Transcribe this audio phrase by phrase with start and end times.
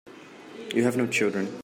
[0.73, 1.47] You have no children.